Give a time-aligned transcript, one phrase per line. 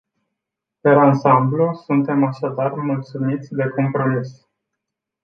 [0.81, 4.47] Per ansamblu, suntem așadar mulțumiți de compromis.